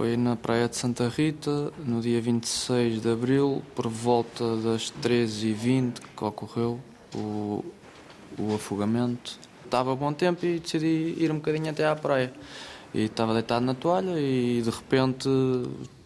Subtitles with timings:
[0.00, 6.00] Foi na Praia de Santa Rita, no dia 26 de abril, por volta das 13h20
[6.16, 6.80] que ocorreu
[7.14, 7.62] o,
[8.38, 9.38] o afogamento.
[9.62, 12.32] Estava bom tempo e decidi ir um bocadinho até à praia.
[12.94, 15.28] E estava deitado na toalha e de repente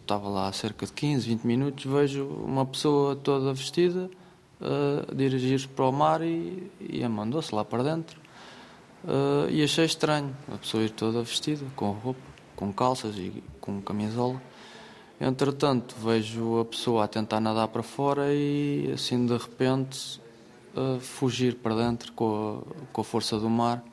[0.01, 4.09] estava lá há cerca de 15, 20 minutos, vejo uma pessoa toda vestida
[4.59, 8.19] uh, dirigir-se para o mar e, e mandou-se lá para dentro.
[9.05, 12.19] Uh, e achei estranho a pessoa ir toda vestida, com roupa,
[12.57, 14.41] com calças e com camisola.
[15.19, 20.21] Entretanto, vejo a pessoa a tentar nadar para fora e, assim, de repente,
[20.75, 23.83] uh, fugir para dentro com a, com a força do mar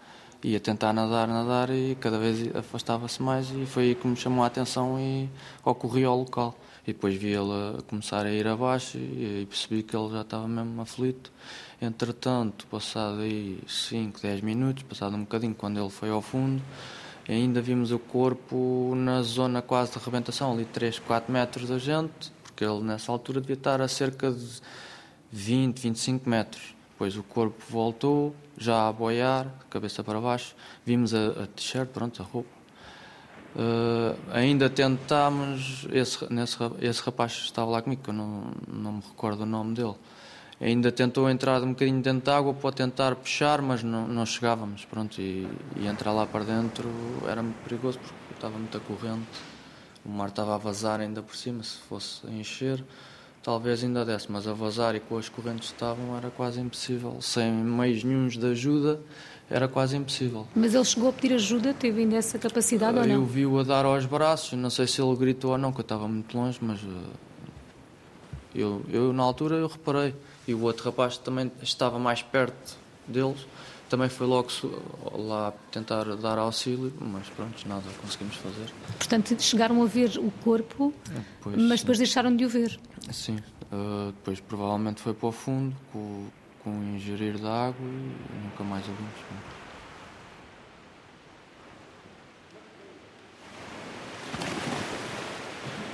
[0.45, 4.43] ia tentar nadar, nadar e cada vez afastava-se mais e foi aí que me chamou
[4.43, 5.29] a atenção e
[5.65, 6.59] ocorri ao local.
[6.85, 10.49] E depois vi ele começar a ir abaixo e, e percebi que ele já estava
[10.49, 11.31] mesmo aflito.
[11.81, 16.61] Entretanto, passado aí 5, 10 minutos, passado um bocadinho, quando ele foi ao fundo,
[17.29, 22.33] ainda vimos o corpo na zona quase de arrebentação, ali 3, 4 metros da gente,
[22.43, 24.61] porque ele nessa altura devia estar a cerca de
[25.31, 26.75] 20, 25 metros.
[26.93, 30.55] Depois o corpo voltou, já a boiar, cabeça para baixo.
[30.85, 32.63] Vimos a, a t-shirt, pronto, a roupa.
[33.55, 39.03] Uh, ainda tentámos, esse, nesse, esse rapaz estava lá comigo, que eu não, não me
[39.03, 39.95] recordo o nome dele,
[40.63, 44.85] ainda tentou entrar um bocadinho dentro da água para tentar puxar, mas não, não chegávamos,
[44.85, 46.89] pronto, e, e, entrar lá para dentro
[47.27, 49.27] era muito perigoso porque estava muita corrente,
[50.05, 52.83] o mar estava a vazar ainda por cima, se fosse a encher
[53.43, 57.21] talvez ainda desse, mas a vazar e com as correntes que estavam era quase impossível.
[57.21, 59.01] Sem meios nenhums de ajuda,
[59.51, 60.47] era quase impossível.
[60.55, 61.75] Mas ele chegou a pedir ajuda?
[61.75, 63.15] Teve ainda essa capacidade ou não?
[63.15, 65.83] Eu vi-o a dar aos braços, não sei se ele gritou ou não, que eu
[65.83, 67.17] estava muito longe, mas eh,
[68.55, 70.15] eu, eu na altura eu reparei.
[70.47, 72.77] E o outro rapaz também estava mais perto
[73.07, 73.47] deles
[73.93, 74.49] também foi logo
[75.13, 78.73] lá tentar dar auxílio, mas pronto, nada conseguimos fazer.
[78.97, 82.81] Portanto, chegaram a ver o corpo, depois, é, mas depois deixaram de o ver?
[83.13, 83.37] Sim,
[83.71, 86.27] uh, depois provavelmente foi para o fundo com,
[86.65, 89.13] com o ingerir da água e nunca mais o vimos.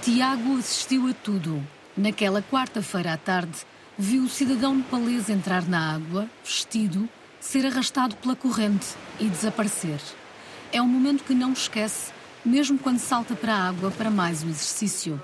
[0.02, 1.60] Tiago assistiu a tudo.
[1.96, 3.66] Naquela quarta-feira à tarde,
[4.00, 7.08] viu o cidadão nepalês entrar na água, vestido,
[7.40, 8.86] ser arrastado pela corrente
[9.18, 10.00] e desaparecer.
[10.72, 12.12] É um momento que não esquece,
[12.44, 15.20] mesmo quando salta para a água para mais um exercício.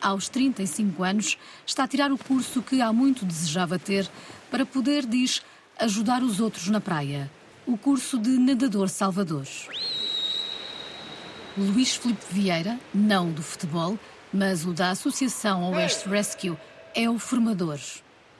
[0.00, 1.36] Aos 35 anos,
[1.66, 4.08] está a tirar o curso que há muito desejava ter
[4.48, 5.42] para poder, diz,
[5.80, 7.28] ajudar os outros na praia.
[7.66, 9.46] O curso de nadador salvador.
[11.56, 13.98] Luís Filipe Vieira, não do futebol,
[14.32, 16.56] mas o da Associação Oeste Rescue,
[16.94, 17.78] é o formador.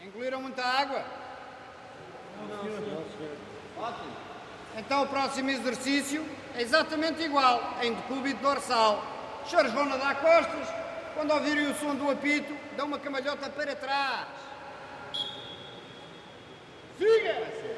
[0.06, 1.02] Incluíram muita água?
[3.78, 4.12] Ótimo.
[4.76, 9.02] Então o próximo exercício é exatamente igual, em decúbito dorsal.
[9.42, 10.68] Os senhores vão nadar costas,
[11.14, 14.28] quando ouvirem o som do apito, dão uma camalhota para trás.
[16.98, 17.74] Siga!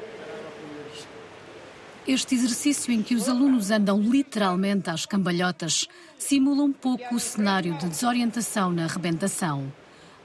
[2.07, 7.77] Este exercício em que os alunos andam literalmente às cambalhotas simula um pouco o cenário
[7.77, 9.71] de desorientação na arrebentação.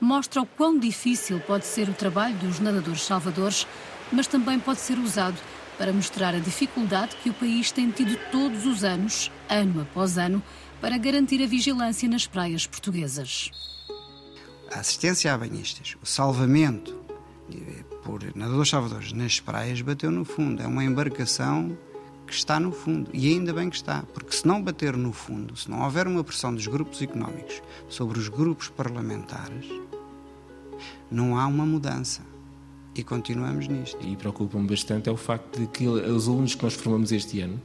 [0.03, 3.67] Mostra o quão difícil pode ser o trabalho dos nadadores salvadores
[4.13, 5.39] mas também pode ser usado
[5.79, 10.43] para mostrar a dificuldade que o país tem tido todos os anos, ano após ano,
[10.81, 13.51] para garantir a vigilância nas praias portuguesas.
[14.71, 17.01] A assistência a banhistas, o salvamento
[17.51, 20.63] eh, por nadadores salvadores nas praias bateu no fundo.
[20.63, 21.77] É uma embarcação
[22.32, 23.10] que está no fundo.
[23.12, 26.25] E ainda bem que está, porque se não bater no fundo, se não houver uma
[26.25, 27.60] pressão dos grupos económicos
[27.91, 29.66] sobre os grupos parlamentares,
[31.10, 32.22] não há uma mudança
[32.94, 33.98] e continuamos nisto.
[34.03, 37.60] E preocupa-me bastante é o facto de que os alunos que nós formamos este ano,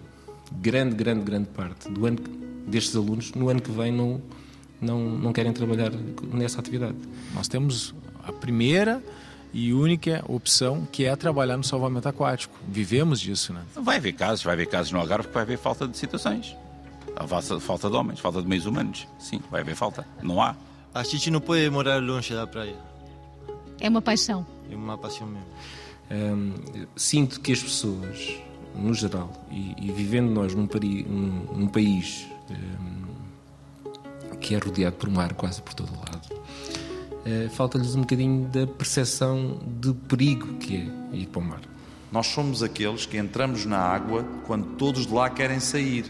[0.62, 2.20] grande, grande, grande parte do ano
[2.68, 4.22] destes alunos, no ano que vem não,
[4.82, 5.92] não, não querem trabalhar
[6.34, 6.98] nessa atividade.
[7.34, 9.02] Nós temos a primeira
[9.54, 12.58] e única opção que é trabalhar no salvamento aquático.
[12.68, 13.62] Vivemos disso, né?
[13.76, 16.56] Vai haver casos, vai haver casos no Algarve que vai haver falta de situações.
[17.62, 19.08] Falta de homens, falta de meios humanos.
[19.18, 20.06] Sim, vai haver falta.
[20.22, 20.56] Não há.
[20.94, 22.76] A gente não pode morar longe da praia.
[23.80, 24.46] É uma paixão.
[24.72, 25.48] É uma paixão mesmo.
[26.10, 26.54] Um,
[26.96, 28.36] sinto que as pessoas,
[28.76, 34.96] no geral, e, e vivendo nós num, pari, num, num país um, que é rodeado
[34.96, 36.37] por mar quase por todo o lado,
[37.28, 41.62] uh, falta-lhes um bocadinho da percepção de perigo que é ir para o mar.
[42.12, 46.06] Nós somos aqueles que entramos na água quando todos de lá querem sair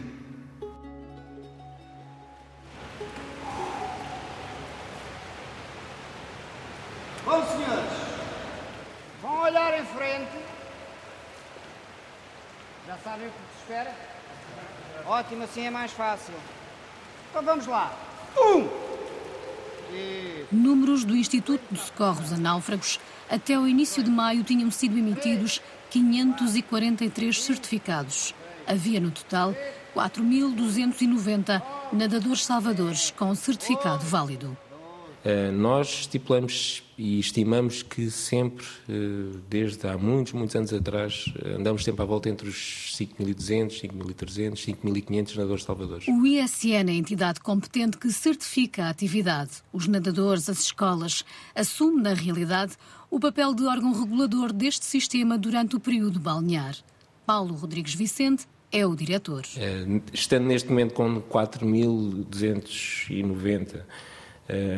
[13.07, 13.95] sabem o que se espera?
[15.05, 16.33] Ótimo, assim é mais fácil.
[17.29, 17.93] Então vamos lá.
[18.37, 18.86] Um!
[20.51, 22.99] Números do Instituto de Socorros a Náufragos
[23.29, 28.33] até o início de maio tinham sido emitidos 543 certificados.
[28.65, 29.53] Havia no total
[29.95, 31.61] 4.290
[31.91, 34.57] nadadores salvadores com certificado válido.
[35.27, 41.56] Eh, nós estipulamos e estimamos que sempre, eh, desde há muitos, muitos anos atrás, eh,
[41.56, 46.07] andamos sempre à volta entre os 5.200, 5.300, 5.500 nadadores salvadores.
[46.07, 49.51] O ISN é a entidade competente que certifica a atividade.
[49.74, 52.77] Os nadadores, as escolas, assume, na realidade,
[53.12, 56.77] o papel de órgão regulador deste sistema durante o período balnear.
[57.25, 59.44] Paulo Rodrigues Vicente é o diretor.
[60.13, 63.83] Estando neste momento com 4.290 eh,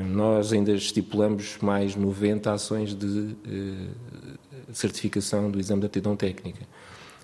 [0.08, 6.66] nós ainda estipulamos mais 90 ações de eh, certificação do exame de aptidão técnica.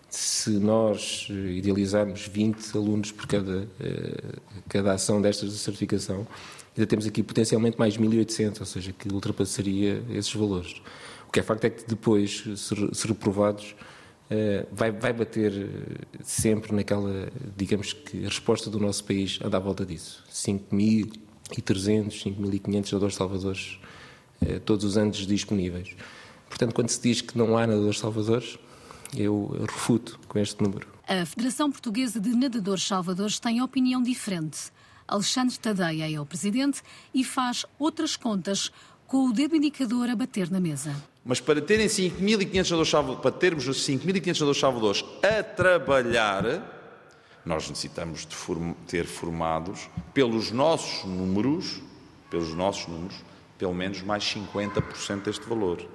[0.10, 4.40] Se nós idealizarmos 20 alunos por cada, eh,
[4.70, 6.28] cada ação destas de certificação,
[6.78, 10.82] ainda temos aqui potencialmente mais 1.800, ou seja, que ultrapassaria esses valores.
[11.28, 13.76] O que é facto é que depois, se reprovados,
[14.72, 15.70] vai, vai bater
[16.24, 20.24] sempre naquela, digamos que a resposta do nosso país anda à volta disso.
[20.30, 23.80] 5 mil, 300, 5.500 nadadores salvadores
[24.42, 25.96] eh, todos os anos disponíveis.
[26.50, 28.58] Portanto, quando se diz que não há nadadores salvadores,
[29.16, 30.88] eu refuto com este número.
[31.08, 34.72] A Federação Portuguesa de Nadadores Salvadores tem opinião diferente.
[35.08, 36.82] Alexandre Tadeia é o presidente
[37.14, 38.72] e faz outras contas
[39.06, 40.96] com o dedo indicador a bater na mesa.
[41.24, 46.75] Mas para terem 5.500 nadadores para termos os 5.500 nadadores salvadores a trabalhar,
[47.46, 51.82] nós necessitamos de form ter formados, pelos nossos números,
[52.30, 53.16] pelos nossos números,
[53.58, 55.88] pelo menos mais 50% deste valor.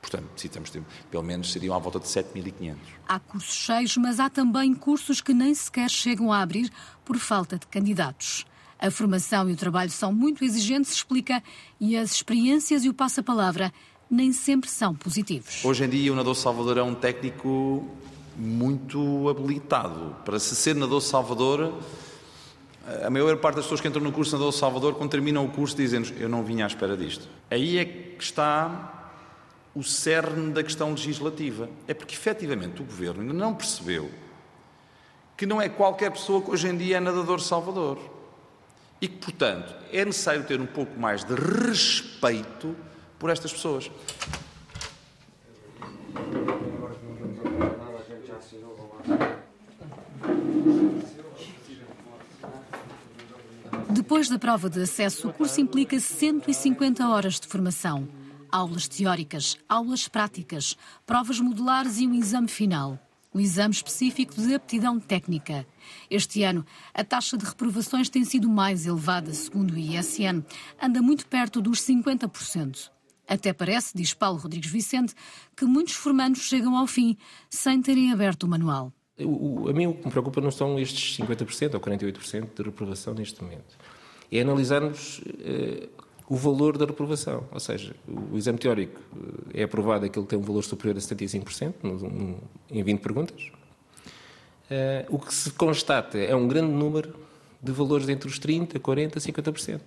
[0.00, 2.76] Portanto, necessitamos ter, pelo menos seriam à volta de 7.500.
[3.08, 6.70] Há cursos cheios, mas há também cursos que nem sequer chegam a abrir
[7.04, 8.46] por falta de candidatos.
[8.78, 11.42] A formação e o trabalho são muito exigentes, explica,
[11.80, 13.72] e as experiências e o passa-palavra
[14.08, 15.64] nem sempre são positivos.
[15.64, 17.84] Hoje em dia, o nadador Salvador é um técnico
[18.38, 20.16] muito habilitado.
[20.24, 21.74] Para se ser nadador Salvador,
[23.04, 25.50] a maior parte das pessoas que entram no curso de nadador Salvador, quando terminam o
[25.50, 27.28] curso, dizem eu não vinha à espera disto.
[27.50, 28.94] Aí é que está
[29.74, 31.68] o cerne da questão legislativa.
[31.86, 34.10] É porque, efetivamente, o Governo ainda não percebeu
[35.36, 37.98] que não é qualquer pessoa que hoje em dia é nadador Salvador.
[39.00, 42.74] E que, portanto, é necessário ter um pouco mais de respeito
[43.18, 43.88] por estas pessoas.
[54.08, 58.08] Depois da prova de acesso, o curso implica 150 horas de formação.
[58.50, 62.98] Aulas teóricas, aulas práticas, provas modulares e um exame final.
[63.34, 65.66] Um exame específico de aptidão técnica.
[66.10, 66.64] Este ano,
[66.94, 70.42] a taxa de reprovações tem sido mais elevada, segundo o ISN.
[70.80, 72.90] Anda muito perto dos 50%.
[73.28, 75.14] Até parece, diz Paulo Rodrigues Vicente,
[75.54, 77.14] que muitos formandos chegam ao fim
[77.50, 78.90] sem terem aberto o manual.
[79.18, 83.42] A mim o que me preocupa não são estes 50% ou 48% de reprovação neste
[83.42, 83.76] momento
[84.30, 85.88] é analisarmos uh,
[86.28, 87.46] o valor da reprovação.
[87.50, 89.00] Ou seja, o, o exame teórico
[89.54, 92.38] eh, é aprovado aquele que tem um valor superior a 75%, no, no,
[92.70, 93.50] em 20 perguntas.
[94.70, 97.14] Uh, o que se constata é um grande número
[97.62, 99.80] de valores entre os 30%, 40%, 50%.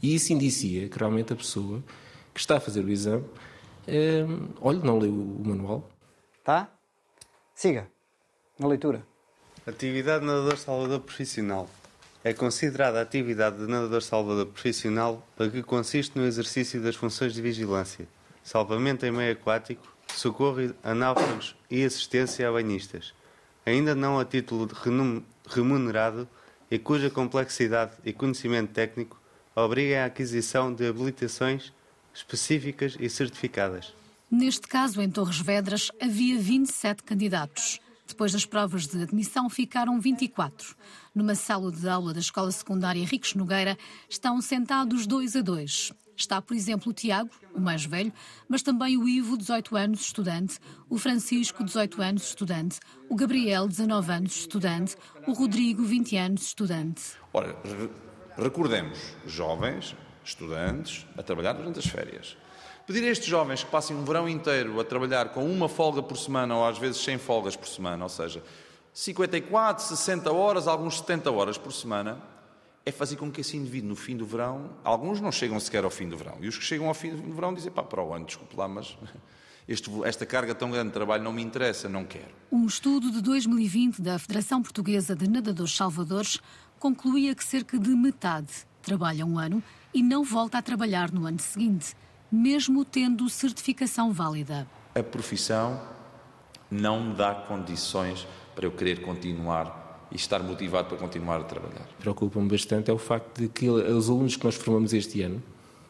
[0.00, 1.82] E isso indicia que realmente a pessoa
[2.32, 5.90] que está a fazer o exame, uh, olha, não leu o manual.
[6.44, 6.70] Tá?
[7.52, 7.88] Siga,
[8.56, 9.04] na leitura.
[9.66, 11.68] Atividade nadador salvador profissional.
[12.26, 17.32] É considerada a atividade de nadador salvador profissional a que consiste no exercício das funções
[17.32, 18.08] de vigilância,
[18.42, 23.14] salvamento em meio aquático, socorro a náufragos e assistência a banhistas,
[23.64, 24.68] ainda não a título
[25.48, 26.28] remunerado
[26.68, 29.20] e cuja complexidade e conhecimento técnico
[29.54, 31.72] obriguem à aquisição de habilitações
[32.12, 33.94] específicas e certificadas.
[34.28, 37.78] Neste caso, em Torres Vedras, havia 27 candidatos.
[38.06, 40.76] Depois das provas de admissão, ficaram 24.
[41.14, 43.76] Numa sala de aula da Escola Secundária Ricos Nogueira,
[44.08, 45.92] estão sentados dois a dois.
[46.16, 48.12] Está, por exemplo, o Tiago, o mais velho,
[48.48, 50.58] mas também o Ivo, 18 anos, estudante,
[50.88, 54.96] o Francisco, 18 anos, estudante, o Gabriel, 19 anos, estudante,
[55.26, 57.02] o Rodrigo, 20 anos, estudante.
[57.34, 57.54] Ora,
[58.38, 59.94] recordemos, jovens,
[60.24, 62.36] estudantes, a trabalhar durante as férias.
[62.86, 66.16] Pedir a estes jovens que passem um verão inteiro a trabalhar com uma folga por
[66.16, 68.44] semana ou às vezes 100 folgas por semana, ou seja,
[68.92, 72.22] 54, 60 horas, alguns 70 horas por semana,
[72.84, 75.90] é fazer com que esse indivíduo no fim do verão, alguns não chegam sequer ao
[75.90, 78.14] fim do verão, e os que chegam ao fim do verão dizem, pá, para o
[78.14, 78.96] ano, desculpe lá, mas
[79.66, 82.32] este, esta carga tão grande de trabalho não me interessa, não quero.
[82.52, 86.38] Um estudo de 2020 da Federação Portuguesa de Nadadores Salvadores
[86.78, 89.60] concluía que cerca de metade trabalha um ano
[89.92, 91.96] e não volta a trabalhar no ano seguinte,
[92.30, 94.66] mesmo tendo certificação válida.
[94.94, 95.80] A profissão
[96.70, 101.86] não me dá condições para eu querer continuar e estar motivado para continuar a trabalhar.
[101.98, 105.42] Preocupa-me bastante é o facto de que os alunos que nós formamos este ano,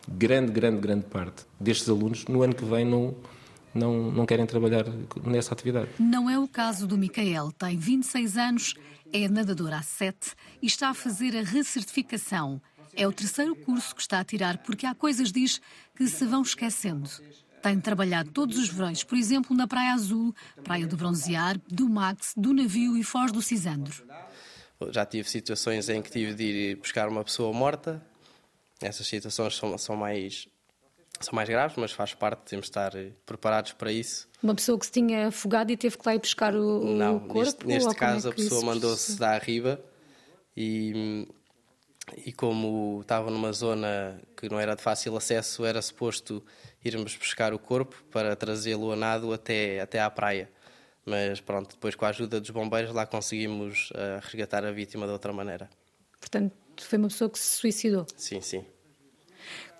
[0.08, 3.14] grande, grande, grande parte destes alunos, no ano que vem não,
[3.74, 4.84] não, não querem trabalhar
[5.24, 5.88] nessa atividade.
[5.98, 7.52] Não é o caso do Micael.
[7.52, 8.74] Tem 26 anos,
[9.12, 12.60] é nadador há 7 e está a fazer a recertificação.
[12.96, 15.60] É o terceiro curso que está a tirar porque há coisas, diz,
[15.94, 17.08] que se vão esquecendo.
[17.62, 22.32] Tem trabalhado todos os verões, por exemplo, na Praia Azul, Praia do Bronzear, do Max,
[22.36, 24.06] do Navio e Foz do Cisandro.
[24.90, 28.02] Já tive situações em que tive de ir buscar uma pessoa morta.
[28.80, 30.48] Essas situações são, são mais
[31.20, 32.92] são mais graves, mas faz parte, temos de estar
[33.24, 34.28] preparados para isso.
[34.42, 37.20] Uma pessoa que se tinha afogado e teve que lá ir buscar o, Não, o
[37.20, 37.40] corpo?
[37.40, 39.82] Neste, neste é caso, é a pessoa mandou-se dar riba
[40.54, 41.26] e,
[42.24, 46.44] e como estava numa zona que não era de fácil acesso, era suposto
[46.84, 50.50] irmos buscar o corpo para trazê-lo a nado até, até à praia.
[51.04, 55.12] Mas pronto, depois com a ajuda dos bombeiros lá conseguimos uh, resgatar a vítima de
[55.12, 55.68] outra maneira.
[56.20, 58.06] Portanto, foi uma pessoa que se suicidou?
[58.16, 58.64] Sim, sim.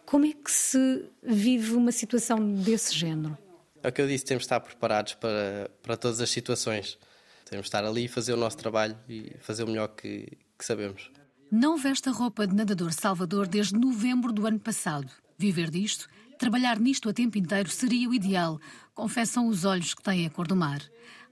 [0.05, 3.37] Como é que se vive uma situação desse género?
[3.83, 6.99] É o que eu disse, temos de estar preparados para, para todas as situações.
[7.45, 10.27] Temos de estar ali e fazer o nosso trabalho e fazer o melhor que,
[10.59, 11.11] que sabemos.
[11.51, 15.09] Não veste a roupa de nadador Salvador desde novembro do ano passado.
[15.39, 18.59] Viver disto, trabalhar nisto a tempo inteiro seria o ideal,
[18.93, 20.83] confessam os olhos que têm a cor do mar.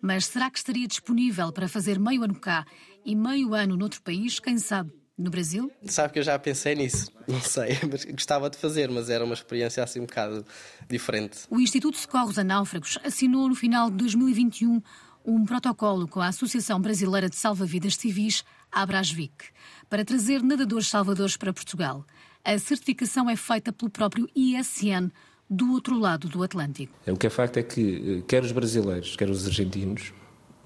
[0.00, 2.64] Mas será que estaria disponível para fazer meio ano cá
[3.04, 4.38] e meio ano noutro país?
[4.38, 4.92] Quem sabe?
[5.18, 5.70] No Brasil?
[5.84, 7.10] Sabe que eu já pensei nisso.
[7.26, 10.44] Não sei, mas gostava de fazer, mas era uma experiência assim um bocado
[10.88, 11.40] diferente.
[11.50, 14.80] O Instituto de Socorros a Náufragos assinou no final de 2021
[15.24, 18.44] um protocolo com a Associação Brasileira de Salva-Vidas Civis,
[18.74, 19.46] Abrasvic,
[19.88, 22.04] para trazer nadadores salvadores para Portugal.
[22.44, 25.10] A certificação é feita pelo próprio ISN
[25.48, 26.92] do outro lado do Atlântico.
[27.06, 30.12] O que é facto é que eh, quer os brasileiros, quer os argentinos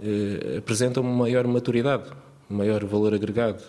[0.01, 2.11] eh, apresentam uma maior maturidade,
[2.51, 3.63] um maior valor agregado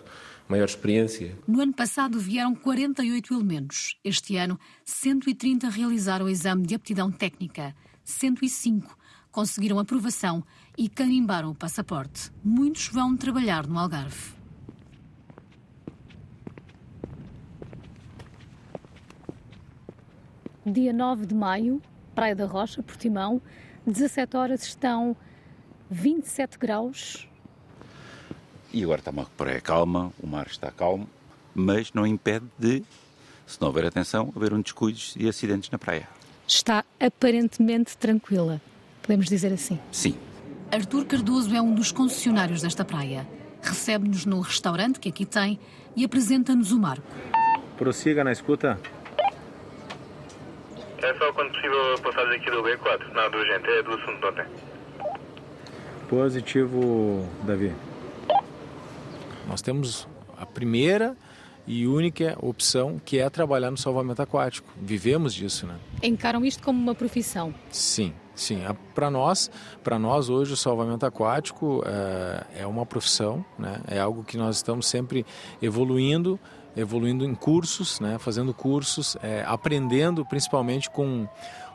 [0.49, 1.37] maior experiência.
[1.47, 3.95] No ano passado vieram 48 elementos.
[4.03, 7.75] Este ano, 130 realizaram o exame de aptidão técnica.
[8.03, 8.97] 105
[9.31, 10.43] conseguiram aprovação
[10.79, 12.31] e carimbaram o passaporte.
[12.41, 14.31] Muitos vão trabalhar no Algarve.
[20.65, 21.81] Dia 9 de maio,
[22.15, 23.41] Praia da Rocha, Portimão,
[23.85, 25.17] 17 horas estão
[25.89, 27.27] 27 graus
[28.71, 31.09] e agora está uma praia calma, o mar está calmo,
[31.55, 32.83] mas não impede de,
[33.45, 36.07] se não houver atenção, haver um descuidos e acidentes na praia.
[36.47, 38.61] Está aparentemente tranquila,
[39.01, 39.79] podemos dizer assim.
[39.91, 40.28] Sim.
[40.71, 43.27] Artur Cardoso é um dos concessionários desta praia.
[43.61, 45.59] Recebe-nos no restaurante que aqui tem
[45.95, 47.07] e apresenta-nos o marco.
[47.75, 48.79] Prossiga na escuta.
[51.01, 54.25] É só quando possível a passagem aqui do B4, nada urgente, é do assunto de
[54.27, 54.45] ontem.
[56.07, 57.73] Positivo, Davi.
[59.47, 60.07] Nós temos
[60.37, 61.17] a primeira
[61.65, 64.71] e única opção que é trabalhar no salvamento aquático.
[64.79, 65.75] Vivemos disso, né?
[66.03, 67.53] Encaram isto como uma profissão?
[67.71, 68.61] Sim, sim.
[68.93, 69.49] Para nós,
[69.83, 73.81] para nós hoje o salvamento aquático é, é uma profissão, né?
[73.87, 75.25] É algo que nós estamos sempre
[75.61, 76.39] evoluindo,
[76.75, 78.17] evoluindo em cursos, né?
[78.17, 81.27] Fazendo cursos, é, aprendendo principalmente com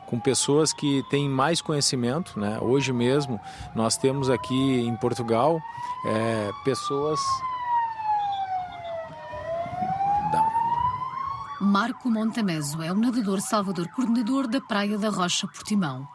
[0.05, 2.39] com pessoas que têm mais conhecimento.
[2.39, 2.59] Né?
[2.61, 3.39] Hoje mesmo
[3.73, 5.59] nós temos aqui em Portugal
[6.05, 7.19] é, pessoas
[11.59, 16.07] Marco Montameso é o nadador salvador coordenador da Praia da Rocha Portimão.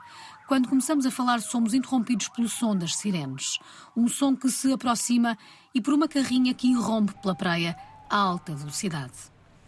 [0.51, 3.61] Quando começamos a falar, somos interrompidos pelo som das sirenes.
[3.97, 5.39] Um som que se aproxima
[5.73, 7.77] e por uma carrinha que irrompe pela praia
[8.11, 9.13] a alta velocidade.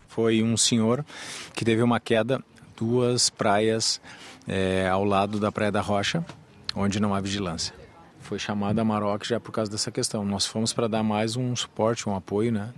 [0.08, 1.06] Foi um senhor
[1.54, 2.42] que teve uma queda,
[2.76, 4.00] duas praias
[4.48, 6.26] é, ao lado da Praia da Rocha,
[6.74, 7.72] onde não há vigilância.
[8.18, 10.24] Foi chamada a Maroc já por causa dessa questão.
[10.24, 12.74] Nós fomos para dar mais um suporte, um apoio, né?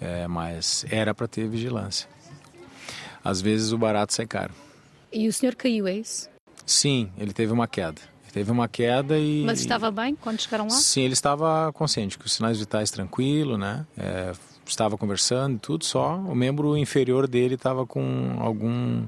[0.00, 2.08] É, mas era para ter vigilância.
[3.22, 4.54] Às vezes o barato sai caro.
[5.12, 6.37] E o senhor caiu, é isso?
[6.68, 8.00] Sim, ele teve uma queda.
[8.24, 9.42] Ele teve uma queda e.
[9.44, 10.70] Mas estava bem quando chegaram lá?
[10.70, 13.86] Sim, ele estava consciente, com os sinais vitais tranquilo, né?
[13.96, 14.32] É,
[14.66, 19.06] estava conversando e tudo, só o membro inferior dele estava com algum,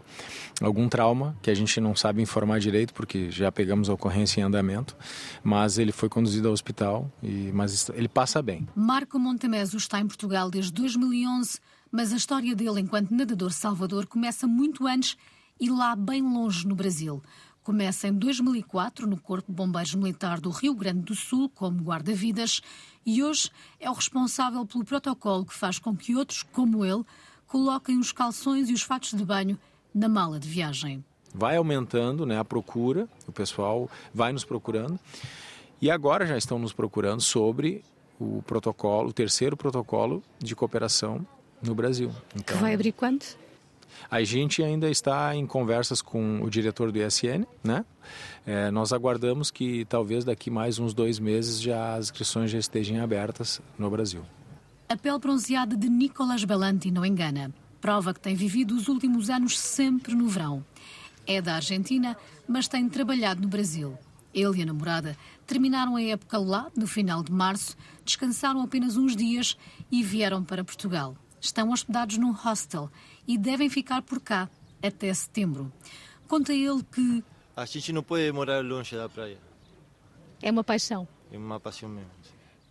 [0.59, 4.45] algum trauma, que a gente não sabe informar direito, porque já pegamos a ocorrência em
[4.45, 4.97] andamento,
[5.45, 8.67] mas ele foi conduzido ao hospital, e, mas ele passa bem.
[8.75, 11.59] Marco Montemeso está em Portugal desde 2011,
[11.93, 15.15] mas a história dele enquanto nadador salvador começa muito antes
[15.61, 17.23] e lá bem longe no Brasil,
[17.63, 22.63] Começa em 2004 no Corpo de Bombeiros Militar do Rio Grande do Sul como guarda-vidas
[23.05, 27.05] e hoje é o responsável pelo protocolo que faz com que outros, como ele,
[27.47, 29.59] coloquem os calções e os fatos de banho
[29.95, 31.05] na mala de viagem.
[31.35, 34.99] Vai aumentando né, a procura, o pessoal vai nos procurando
[35.83, 37.85] e agora já estão nos procurando sobre
[38.19, 41.27] o protocolo, o terceiro protocolo de cooperação
[41.63, 42.11] no Brasil.
[42.35, 43.25] Então, que vai abrir quando?
[44.11, 47.85] A gente ainda está em conversas com o diretor do ISN, né?
[48.47, 53.03] É, nós aguardamos que talvez daqui mais uns dois meses já as inscrições já estejam
[53.03, 54.23] abertas no Brasil.
[54.89, 57.53] A pele bronzeada de Nicolas Belanti não engana.
[57.81, 60.65] Prova que tem vivido os últimos anos sempre no verão.
[61.27, 62.17] É da Argentina,
[62.49, 63.97] mas tem trabalhado no Brasil.
[64.35, 65.17] Ele e a namorada
[65.47, 69.57] terminaram a época lá, no final de março, descansaram apenas uns dias
[69.91, 71.17] e vieram para Portugal.
[71.41, 72.91] Estão hospedados num hostel
[73.31, 74.51] e devem ficar por cá
[74.83, 75.73] até setembro.
[76.27, 77.23] Conta ele que.
[77.57, 79.39] A gente não pode morar longe da praia.
[80.43, 81.07] É uma paixão.
[81.31, 82.11] É uma paixão mesmo.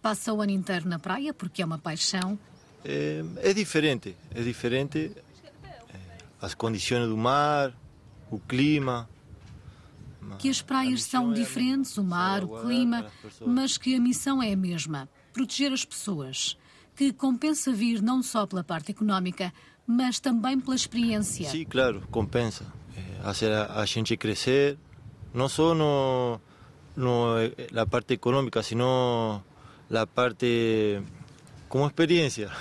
[0.02, 2.38] Passa o ano inteiro na praia porque é uma paixão.
[2.84, 5.14] É, é diferente, é diferente.
[5.94, 5.98] É,
[6.42, 7.74] as condições do mar,
[8.30, 9.08] o clima
[10.38, 13.10] que as praias são diferentes, o mar, o clima,
[13.46, 16.58] mas que a missão é a mesma: proteger as pessoas.
[16.96, 19.54] Que compensa vir não só pela parte económica,
[19.92, 21.50] mas também pela experiência.
[21.50, 22.64] Sim, claro, compensa.
[22.96, 24.78] É, fazer a, gente crescer,
[25.34, 26.40] não só no,
[26.96, 27.34] no
[27.72, 29.42] na parte econômica, sino
[29.90, 31.02] na parte
[31.68, 32.52] como experiência.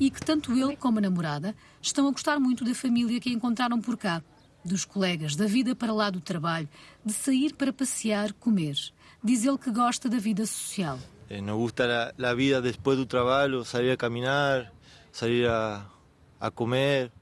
[0.00, 3.78] E que tanto ele como a namorada estão a gostar muito da família que encontraram
[3.78, 4.22] por cá
[4.64, 6.70] dos colegas, da vida para lá do trabalho,
[7.04, 8.76] de sair para passear, comer.
[9.22, 10.98] Diz ele que gosta da vida social.
[11.28, 14.72] Eh, nos gusta a, vida depois do trabalho, sair a caminhar,
[15.12, 15.84] sair a,
[16.42, 17.12] a comer.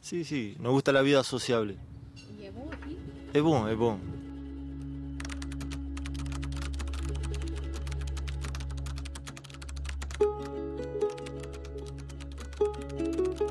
[0.00, 1.76] Sim, sim, nos gusta a vida sociável.
[2.38, 2.98] E é bom aqui?
[3.34, 4.00] É bom, é bom.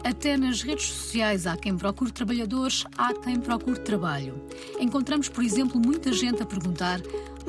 [0.04, 4.34] Até nas redes sociais há quem procure trabalhadores, há quem procure trabalho.
[4.80, 7.00] Encontramos, por exemplo, muita gente a perguntar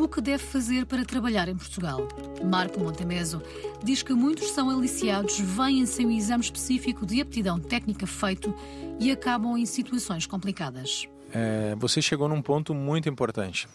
[0.01, 2.09] o que deve fazer para trabalhar em Portugal.
[2.45, 3.43] Marco Montemeso
[3.85, 8.55] diz que muitos são aliciados, vêm sem um exame específico de aptidão técnica feito
[8.99, 11.07] e acabam em situações complicadas.
[11.33, 13.69] É, você chegou num ponto muito importante,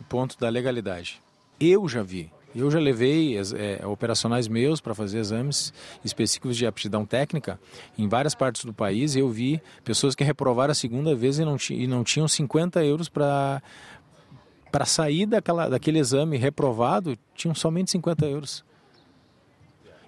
[0.00, 1.20] o ponto da legalidade.
[1.58, 5.72] Eu já vi eu já levei é, operacionais meus para fazer exames
[6.04, 7.58] específicos de aptidão técnica
[7.96, 9.16] em várias partes do país.
[9.16, 13.08] Eu vi pessoas que reprovaram a segunda vez e não, e não tinham 50 euros
[13.08, 13.62] para
[14.72, 18.64] para sair daquela, daquele exame reprovado, tinham somente 50 euros.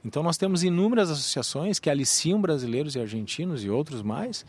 [0.03, 4.45] Então nós temos inúmeras associações que aliciam brasileiros e argentinos e outros mais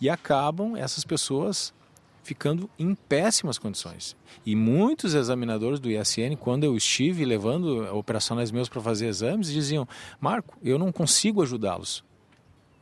[0.00, 1.74] e acabam essas pessoas
[2.22, 4.16] ficando em péssimas condições.
[4.44, 9.86] E muitos examinadores do ISN, quando eu estive levando operacionais meus para fazer exames, diziam:
[10.20, 12.04] Marco, eu não consigo ajudá-los.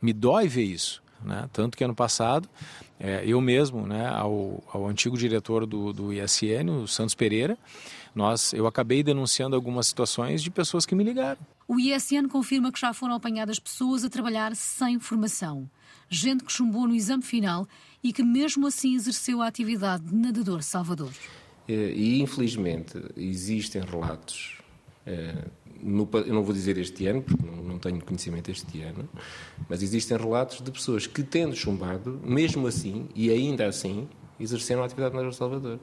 [0.01, 1.03] Me dói ver isso.
[1.23, 1.49] Né?
[1.51, 2.47] Tanto que ano passado,
[2.99, 7.57] é, eu mesmo, né, ao, ao antigo diretor do, do ISN, o Santos Pereira,
[8.13, 11.39] nós, eu acabei denunciando algumas situações de pessoas que me ligaram.
[11.67, 15.69] O ISN confirma que já foram apanhadas pessoas a trabalhar sem formação.
[16.09, 17.67] Gente que chumbou no exame final
[18.03, 21.11] e que mesmo assim exerceu a atividade de nadador salvador.
[21.67, 24.59] Eh, e infelizmente existem relatos,
[25.85, 29.07] eh, eu não vou dizer este ano, porque não tenho conhecimento este ano,
[29.69, 34.07] mas existem relatos de pessoas que, tendo chumbado, mesmo assim e ainda assim,
[34.39, 35.79] exerceram a atividade na Salvador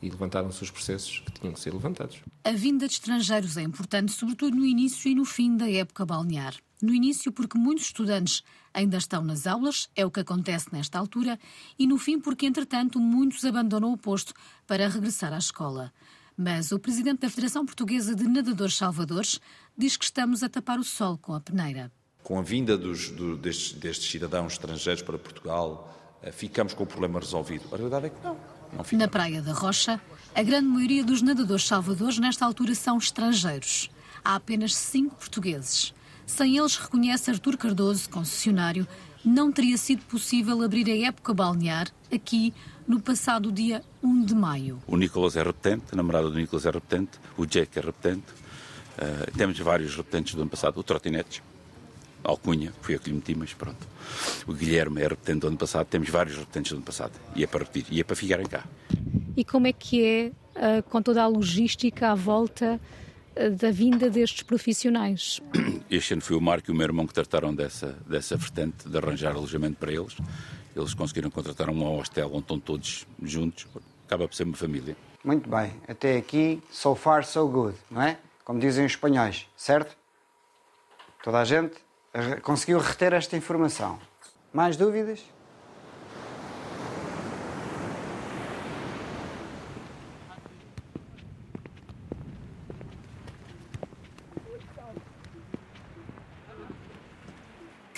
[0.00, 2.20] e levantaram-se os processos que tinham que ser levantados.
[2.44, 6.54] A vinda de estrangeiros é importante, sobretudo no início e no fim da época balnear.
[6.80, 8.42] No início, porque muitos estudantes
[8.74, 11.38] ainda estão nas aulas, é o que acontece nesta altura,
[11.78, 14.34] e no fim, porque entretanto muitos abandonam o posto
[14.66, 15.92] para regressar à escola.
[16.36, 19.40] Mas o presidente da Federação Portuguesa de Nadadores Salvadores
[19.76, 21.90] diz que estamos a tapar o sol com a peneira.
[22.22, 26.86] Com a vinda dos, do, destes, destes cidadãos estrangeiros para Portugal, eh, ficamos com o
[26.86, 27.64] problema resolvido.
[27.72, 28.36] A verdade é que não.
[28.72, 30.00] não Na Praia da Rocha,
[30.34, 33.90] a grande maioria dos nadadores salvadores nesta altura são estrangeiros.
[34.24, 35.92] Há apenas cinco portugueses.
[36.24, 38.86] Sem eles, reconhece Artur Cardoso, concessionário,
[39.24, 42.52] não teria sido possível abrir a época balnear aqui
[42.86, 44.82] no passado dia 1 de maio.
[44.86, 48.24] O Nicolas é repetente, a namorada do Nicolas é repetente, o Jack é repetente,
[48.98, 51.42] uh, temos vários repetentes do ano passado, o Trotinetes,
[52.24, 53.86] Alcunha, fui eu que lhe meti, mas pronto.
[54.46, 57.46] O Guilherme é repetente do ano passado, temos vários repetentes do ano passado, e é
[57.46, 58.64] para repetir, e é para ficarem cá.
[59.36, 62.80] E como é que é, uh, com toda a logística à volta
[63.58, 65.40] da vinda destes profissionais.
[65.92, 68.96] Este ano foi o Marco e o meu irmão que trataram dessa, dessa vertente de
[68.96, 70.16] arranjar alojamento para eles.
[70.74, 73.66] Eles conseguiram contratar um hostel onde estão todos juntos,
[74.06, 74.96] acaba por ser uma família.
[75.22, 78.16] Muito bem, até aqui, so far so good, não é?
[78.42, 79.94] Como dizem os espanhóis, certo?
[81.22, 81.76] Toda a gente
[82.40, 83.98] conseguiu reter esta informação.
[84.50, 85.22] Mais dúvidas?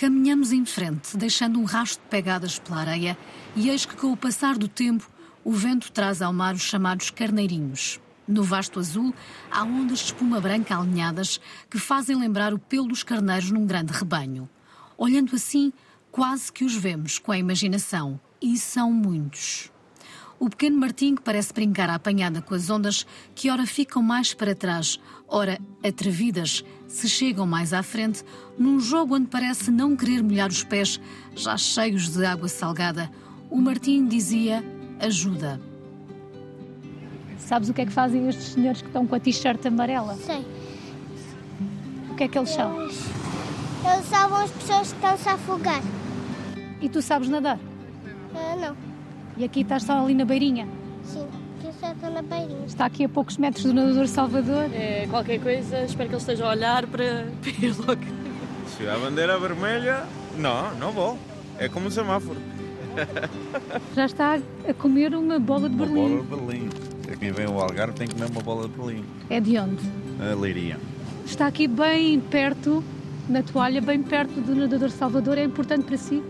[0.05, 3.17] Caminhamos em frente, deixando um rastro de pegadas pela areia,
[3.55, 5.09] e eis que, com o passar do tempo,
[5.43, 7.99] o vento traz ao mar os chamados carneirinhos.
[8.27, 9.11] No vasto azul,
[9.49, 13.93] há ondas de espuma branca alinhadas que fazem lembrar o pelo dos carneiros num grande
[13.93, 14.47] rebanho.
[14.95, 15.73] Olhando assim,
[16.11, 18.19] quase que os vemos com a imaginação.
[18.39, 19.71] E são muitos.
[20.39, 24.33] O pequeno Martim, que parece brincar à apanhada com as ondas, que ora ficam mais
[24.33, 28.23] para trás, ora atrevidas, se chegam mais à frente,
[28.57, 30.99] num jogo onde parece não querer molhar os pés,
[31.35, 33.09] já cheios de água salgada,
[33.49, 34.63] o Martim dizia:
[34.99, 35.59] ajuda.
[37.37, 40.15] Sabes o que é que fazem estes senhores que estão com a t-shirt amarela?
[40.15, 40.45] Sei.
[42.09, 42.81] O que é que eles são?
[42.81, 42.99] Eles,
[43.93, 45.81] eles salvam as pessoas que estão-se a afogar.
[46.81, 47.57] E tu sabes nadar?
[47.57, 48.84] Uh, não.
[49.37, 50.67] E aqui estás só ali na beirinha?
[51.03, 51.25] Sim,
[51.59, 52.65] aqui só estou na beirinha.
[52.65, 54.69] Está aqui a poucos metros do nadador Salvador?
[54.73, 58.01] É, qualquer coisa, espero que ele esteja a olhar para, para ir logo.
[58.77, 60.03] Se a bandeira vermelha,
[60.37, 61.17] não, não vou.
[61.57, 62.37] É como um semáforo.
[63.93, 66.13] Já está a comer uma bola de uma Berlim.
[66.15, 66.69] Uma bola de Berlim.
[67.19, 69.03] Quem vem ao Algarve tem que comer uma bola de Berlim.
[69.29, 69.83] É de onde?
[70.19, 70.77] A Leiria.
[71.25, 72.83] Está aqui bem perto,
[73.27, 75.37] na toalha, bem perto do nadador Salvador.
[75.37, 76.23] É importante para si?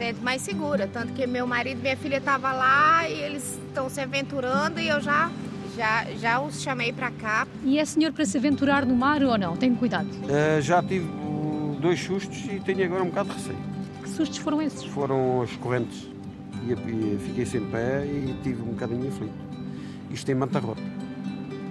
[0.00, 0.88] Sente mais segura.
[0.90, 4.88] Tanto que meu marido e minha filha estavam lá e eles estão se aventurando e
[4.88, 5.30] eu já,
[5.76, 7.46] já, já os chamei para cá.
[7.62, 9.58] E é senhor para se aventurar no mar ou não?
[9.58, 10.08] Tenha cuidado.
[10.08, 11.06] Uh, já tive
[11.82, 13.58] dois sustos e tenho agora um bocado de receio.
[14.02, 14.84] Que sustos foram esses?
[14.84, 16.08] Foram as correntes.
[16.66, 19.34] E, e fiquei sem pé e tive um bocadinho aflito.
[20.10, 20.80] Isto tem manta rota.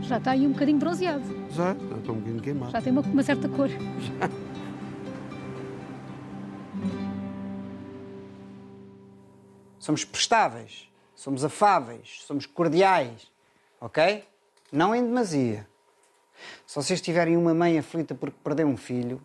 [0.04, 1.24] Já está aí um bocadinho bronzeado.
[1.50, 2.72] Já, já estou um bocadinho queimado.
[2.74, 3.70] Já tem uma, uma certa cor.
[3.70, 4.30] Já.
[9.90, 13.28] Somos prestáveis, somos afáveis, somos cordiais,
[13.82, 14.24] ok?
[14.72, 15.68] Não em demasia.
[16.68, 19.20] Se vocês tiverem uma mãe aflita porque perdeu um filho,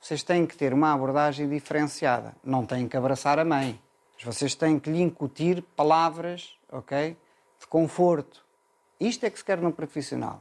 [0.00, 2.36] vocês têm que ter uma abordagem diferenciada.
[2.44, 3.82] Não têm que abraçar a mãe.
[4.14, 7.16] Mas vocês têm que lhe incutir palavras, ok?
[7.58, 8.46] De conforto.
[9.00, 10.40] Isto é que se quer num profissional.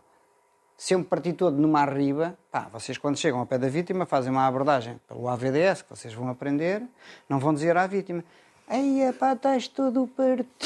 [0.78, 4.06] Se eu me parti todo numa arriba, pá, vocês quando chegam ao pé da vítima
[4.06, 6.84] fazem uma abordagem pelo AVDS, que vocês vão aprender,
[7.28, 8.24] não vão dizer à vítima,
[8.68, 10.66] Ai, pá, estás todo partido.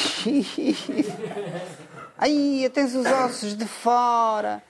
[2.18, 4.64] Ai, tens os ossos de fora.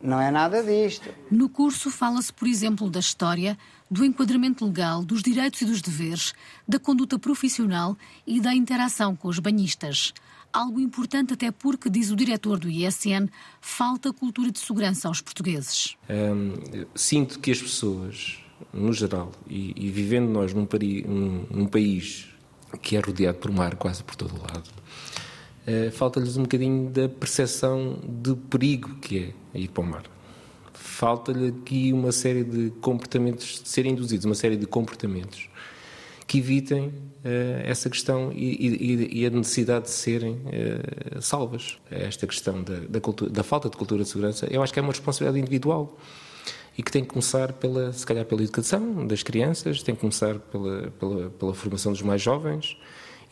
[0.00, 1.12] Não é nada disto.
[1.30, 3.58] No curso fala-se, por exemplo, da história,
[3.90, 6.32] do enquadramento legal, dos direitos e dos deveres,
[6.66, 10.14] da conduta profissional e da interação com os banhistas.
[10.52, 13.28] Algo importante até porque, diz o diretor do ISN,
[13.60, 15.96] falta cultura de segurança aos portugueses.
[16.08, 18.38] Hum, sinto que as pessoas
[18.72, 22.28] no geral, e, e vivendo nós num, pari, num, num, país
[22.82, 24.68] que é rodeado por mar quase por todo o lado,
[25.66, 30.04] uh, falta-lhes um bocadinho da percepção de perigo que é ir para o mar.
[30.72, 35.48] Falta-lhe aqui uma série de comportamentos, de serem induzidos uma série de comportamentos
[36.26, 36.92] que evitem uh,
[37.64, 41.76] essa questão e, e, e, a necessidade de serem uh, salvas.
[41.90, 44.82] Esta questão da, da, cultura, da falta de cultura de segurança, eu acho que é
[44.82, 45.98] uma responsabilidade individual
[46.76, 50.38] e que tem que começar, pela, se calhar, pela educação das crianças, tem que começar
[50.38, 52.76] pela, pela, pela formação dos mais jovens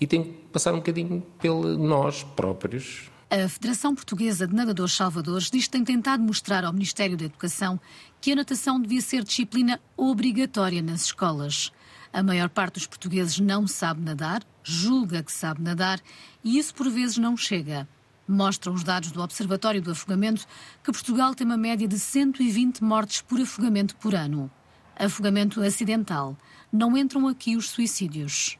[0.00, 3.10] e tem que passar um bocadinho pela nós próprios.
[3.30, 7.78] A Federação Portuguesa de Nadadores Salvadores diz que tem tentado mostrar ao Ministério da Educação
[8.20, 11.70] que a natação devia ser disciplina obrigatória nas escolas.
[12.10, 16.00] A maior parte dos portugueses não sabe nadar, julga que sabe nadar
[16.42, 17.86] e isso por vezes não chega.
[18.28, 20.46] Mostram os dados do Observatório do Afogamento
[20.84, 24.50] que Portugal tem uma média de 120 mortes por afogamento por ano.
[24.94, 26.36] Afogamento acidental.
[26.70, 28.58] Não entram aqui os suicídios.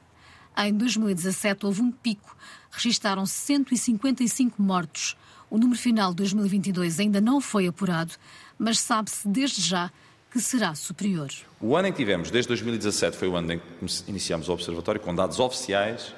[0.56, 2.34] Em 2017 houve um pico.
[2.70, 5.18] Registaram 155 mortos.
[5.50, 8.14] O número final de 2022 ainda não foi apurado,
[8.58, 9.90] mas sabe-se desde já
[10.30, 11.28] que será superior.
[11.60, 13.64] O ano em que tivemos, desde 2017, foi o ano em que
[14.08, 16.14] iniciamos o Observatório, com dados oficiais,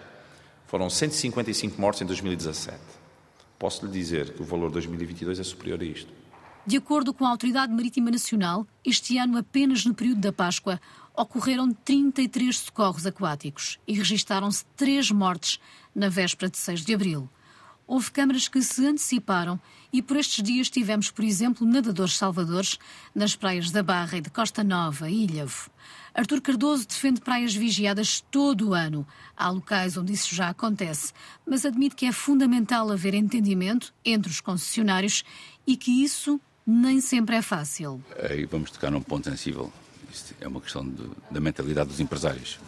[0.66, 2.99] foram 155 mortes em 2017.
[3.61, 6.11] Posso lhe dizer que o valor de 2022 é superior a isto.
[6.66, 10.81] De acordo com a Autoridade Marítima Nacional, este ano, apenas no período da Páscoa,
[11.14, 15.61] ocorreram 33 socorros aquáticos e registaram-se três mortes
[15.94, 17.29] na véspera de 6 de abril.
[17.87, 19.61] Houve câmaras que se anteciparam
[19.92, 22.79] e por estes dias tivemos, por exemplo, nadadores salvadores
[23.14, 25.70] nas praias da Barra e de Costa Nova e Ilhavo.
[26.14, 29.07] Artur Cardoso defende praias vigiadas todo o ano.
[29.37, 31.12] Há locais onde isso já acontece,
[31.46, 35.25] mas admite que é fundamental haver entendimento entre os concessionários
[35.66, 38.03] e que isso nem sempre é fácil.
[38.29, 39.73] Aí vamos tocar num ponto sensível.
[40.12, 42.59] Isto é uma questão de, da mentalidade dos empresários.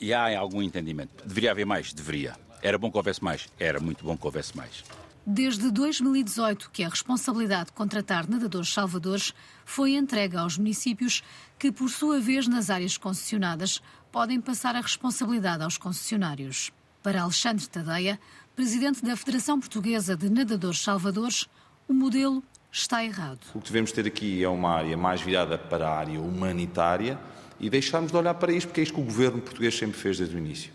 [0.00, 1.10] E há algum entendimento.
[1.26, 1.92] Deveria haver mais?
[1.92, 2.34] Deveria.
[2.60, 3.48] Era bom que houvesse mais?
[3.58, 4.84] Era muito bom que houvesse mais.
[5.24, 9.32] Desde 2018 que a responsabilidade de contratar nadadores salvadores
[9.64, 11.22] foi entregue aos municípios
[11.56, 13.80] que, por sua vez, nas áreas concessionadas,
[14.10, 16.72] podem passar a responsabilidade aos concessionários.
[17.04, 18.18] Para Alexandre Tadeia,
[18.56, 21.48] presidente da Federação Portuguesa de Nadadores Salvadores,
[21.86, 23.40] o modelo está errado.
[23.54, 27.16] O que devemos ter aqui é uma área mais virada para a área humanitária
[27.60, 30.18] e deixarmos de olhar para isto, porque é isto que o governo português sempre fez
[30.18, 30.72] desde o início.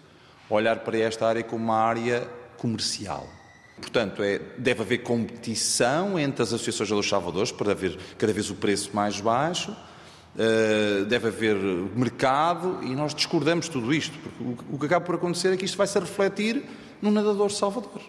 [0.50, 2.22] Olhar para esta área como uma área
[2.58, 3.37] comercial.
[3.80, 8.56] Portanto, é, deve haver competição entre as associações de salvadores para haver cada vez o
[8.56, 11.56] preço mais baixo, uh, deve haver
[11.96, 15.66] mercado e nós discordamos tudo isto, porque o, o, que acaba por acontecer é que
[15.66, 16.64] isto vai se refletir
[17.02, 18.02] no nadador salvador.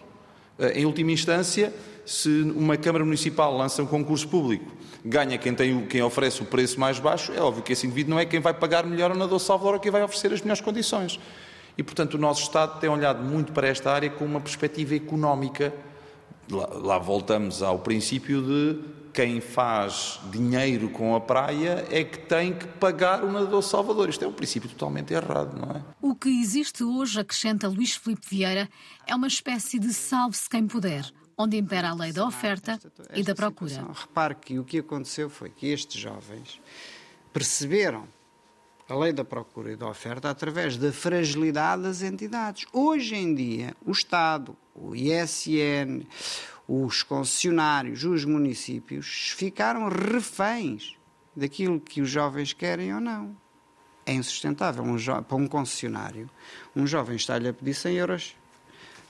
[0.57, 1.71] Uh, em última instância,
[2.03, 4.71] se uma Câmara Municipal lança um concurso público,
[5.05, 8.19] ganha quem, tem, quem oferece o preço mais baixo, é óbvio que esse indivíduo não
[8.19, 11.19] é quem vai pagar melhor ao nadador salvador ou quem vai oferecer as melhores condições.
[11.79, 15.73] E, portanto, o nosso Estado tem olhado muito para esta área com uma perspectiva económica.
[16.51, 22.51] Lá, lá voltamos ao princípio de quem faz dinheiro com a praia é que tem
[22.51, 24.09] que pagar o nadador salvador.
[24.09, 25.81] Isto é um princípio totalmente errado, não é?
[26.01, 28.67] O que existe hoje, acrescenta Luís Filipe Vieira,
[29.07, 32.77] é uma espécie de salve-se quem puder, onde impera a lei da oferta
[33.13, 33.87] e da procura.
[33.93, 36.59] Repare que o que aconteceu foi que estes jovens
[37.31, 38.18] perceberam
[38.89, 42.65] a lei da procura e da oferta através da fragilidade das entidades.
[42.73, 46.07] Hoje em dia, o Estado, o ISN,
[46.67, 50.97] os concessionários, os municípios ficaram reféns
[51.35, 53.37] daquilo que os jovens querem ou não.
[54.07, 56.27] É insustentável um para um concessionário.
[56.75, 58.35] Um jovem está-lhe a pedir 100 euros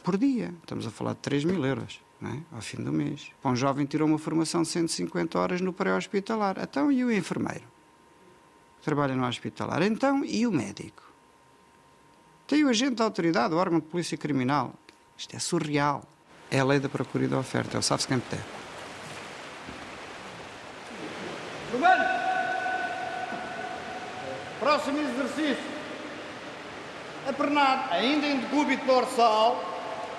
[0.04, 0.54] por dia.
[0.62, 2.02] Estamos a falar de 3 mil euros.
[2.22, 2.38] É?
[2.54, 3.32] ao fim do mês.
[3.42, 6.58] Para um jovem tirou uma formação de 150 horas no pré-hospitalar.
[6.62, 7.64] Então, e o enfermeiro?
[8.82, 9.82] Trabalha no hospitalar.
[9.84, 11.04] Então, e o médico?
[12.48, 14.74] Tem o agente da autoridade, o órgão de polícia criminal.
[15.18, 16.04] Isto é surreal.
[16.50, 18.44] É a lei da procura e da oferta, é o sabe-se quem puder.
[21.72, 22.04] Romano!
[24.60, 25.64] Próximo exercício.
[27.28, 29.64] A pernada, ainda em decúbito dorsal,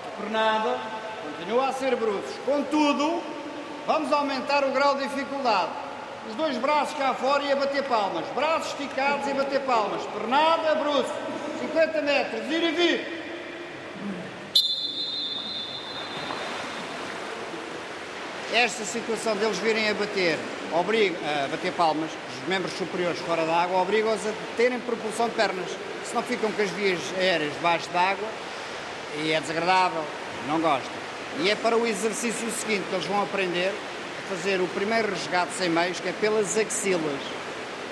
[0.06, 0.78] a pernada
[1.24, 2.36] continua a ser bruços.
[2.44, 3.22] Contudo,
[3.86, 5.89] vamos aumentar o grau de dificuldade
[6.30, 8.24] os dois braços cá fora e a bater palmas.
[8.34, 10.02] Braços esticados e a bater palmas.
[10.06, 11.12] Pernada, bruço.
[11.60, 13.20] 50 metros, ir e vir.
[18.52, 20.36] Esta situação deles virem a bater,
[20.72, 25.36] obriga, a bater palmas, os membros superiores fora da água, obrigam-os a terem propulsão de
[25.36, 25.70] pernas.
[26.04, 28.28] Senão ficam com as vias aéreas debaixo d'água
[29.22, 30.02] e é desagradável,
[30.48, 30.90] não gostam.
[31.38, 33.72] E é para o exercício seguinte que eles vão aprender
[34.30, 37.20] fazer o primeiro resgate sem meios, que é pelas axilas.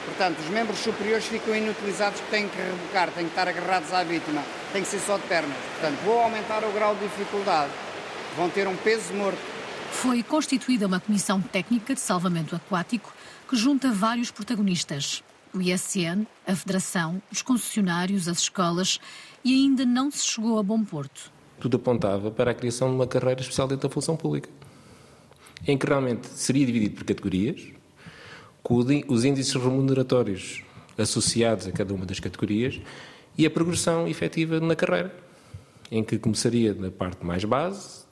[0.05, 4.05] Portanto, os membros superiores ficam inutilizados porque têm que rebocar, têm que estar agarrados à
[4.05, 5.57] vítima, têm que ser só de pernas.
[5.73, 7.73] Portanto, vou aumentar o grau de dificuldade.
[8.37, 9.39] Vão ter um peso morto.
[9.91, 13.13] Foi constituída uma comissão técnica de salvamento aquático
[13.49, 15.25] que junta vários protagonistas.
[15.53, 19.01] O ISN, a Federação, os concessionários, as escolas
[19.45, 21.33] e ainda não se chegou a bom porto.
[21.59, 24.49] Tudo apontava para a criação de uma carreira especial dentro da função pública
[25.67, 27.67] em que realmente seria dividido por categorias,
[28.63, 28.77] com
[29.09, 30.63] os índices remuneratórios
[30.97, 32.81] associados a cada uma das categorias
[33.37, 35.15] e a progressão efetiva na carreira,
[35.91, 38.07] em que começaria na parte mais base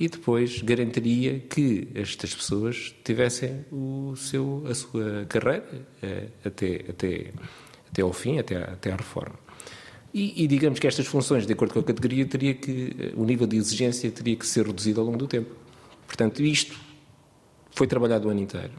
[0.00, 7.32] e depois garantiria que estas pessoas tivessem o seu, a sua carreira eh, até, até,
[7.90, 9.38] até ao fim, até, até à reforma.
[10.12, 13.24] E, e, digamos que estas funções, de acordo com a categoria, teria que, eh, o
[13.24, 15.54] nível de exigência teria que ser reduzido ao longo do tempo.
[16.14, 16.78] Portanto, isto
[17.72, 18.70] foi trabalhado o ano inteiro.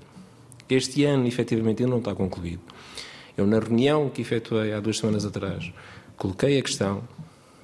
[0.69, 2.61] Este ano, efetivamente, ainda não está concluído.
[3.35, 5.69] Eu, na reunião que efetuei há duas semanas atrás,
[6.15, 7.03] coloquei a questão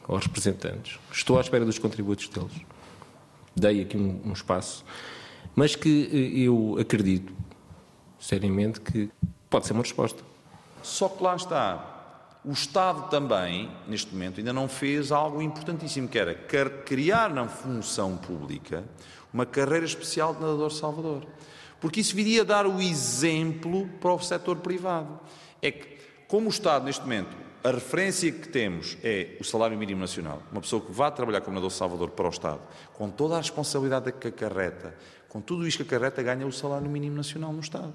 [0.09, 0.99] aos representantes.
[1.09, 2.51] Estou à espera dos contributos deles.
[3.55, 4.83] Dei aqui um, um espaço,
[5.55, 7.33] mas que eh, eu acredito,
[8.19, 9.09] seriamente, que
[9.49, 10.21] pode ser uma resposta.
[10.83, 11.87] Só que lá está.
[12.43, 16.33] O Estado também, neste momento, ainda não fez algo importantíssimo, que era
[16.83, 18.83] criar na função pública
[19.33, 21.25] uma carreira especial de nadador salvador.
[21.79, 25.19] Porque isso viria a dar o exemplo para o setor privado.
[25.61, 30.01] É que, como o Estado, neste momento, A referência que temos é o salário mínimo
[30.01, 30.41] nacional.
[30.51, 32.59] Uma pessoa que vá trabalhar como nadador Salvador para o Estado,
[32.93, 34.95] com toda a responsabilidade que acarreta,
[35.29, 37.93] com tudo isto que acarreta, ganha o salário mínimo nacional no Estado.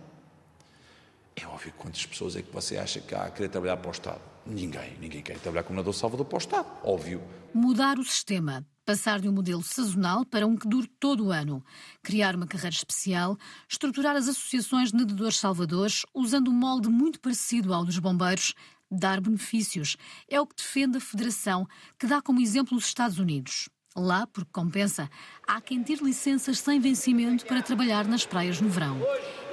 [1.34, 3.90] É óbvio quantas pessoas é que você acha que há a querer trabalhar para o
[3.90, 4.20] Estado?
[4.46, 4.96] Ninguém.
[5.00, 6.68] Ninguém quer trabalhar como nadador Salvador para o Estado.
[6.84, 7.20] Óbvio.
[7.52, 8.64] Mudar o sistema.
[8.86, 11.60] Passar de um modelo sazonal para um que dure todo o ano.
[12.04, 13.36] Criar uma carreira especial.
[13.68, 18.54] Estruturar as associações de nadadores salvadores usando um molde muito parecido ao dos bombeiros
[18.88, 19.96] dar benefícios.
[20.30, 21.66] É o que defende a Federação,
[21.98, 23.68] que dá como exemplo os Estados Unidos.
[23.96, 25.10] Lá, porque compensa,
[25.44, 29.00] há quem tire licenças sem vencimento para trabalhar nas praias no verão.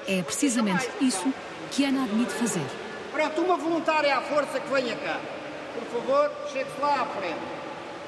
[0.08, 1.34] É precisamente isso
[1.72, 2.68] que Ana admite fazer.
[3.12, 5.20] Pronto, uma voluntária à força que venha cá.
[5.74, 7.63] Por favor, chegue-se lá à frente.